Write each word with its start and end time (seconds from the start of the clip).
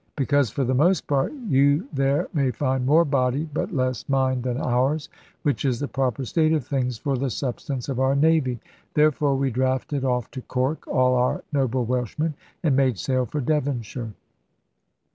Because 0.15 0.49
for 0.49 0.63
the 0.63 0.73
most 0.73 1.05
part, 1.05 1.31
you 1.47 1.87
there 1.93 2.27
may 2.33 2.49
find 2.49 2.87
more 2.87 3.05
body 3.05 3.47
but 3.53 3.71
less 3.71 4.09
mind 4.09 4.41
than 4.41 4.57
ours, 4.57 5.09
which 5.43 5.63
is 5.63 5.79
the 5.79 5.87
proper 5.87 6.25
state 6.25 6.53
of 6.53 6.65
things 6.65 6.97
for 6.97 7.15
the 7.15 7.29
substance 7.29 7.87
of 7.87 7.99
our 7.99 8.15
Navy. 8.15 8.59
Therefore 8.95 9.35
we 9.35 9.51
drafted 9.51 10.03
off 10.03 10.31
to 10.31 10.41
Cork 10.41 10.87
all 10.87 11.13
our 11.13 11.43
noble 11.53 11.85
Welshmen, 11.85 12.33
and 12.63 12.75
made 12.75 12.97
sail 12.97 13.27
for 13.27 13.41
Devonshire. 13.41 14.13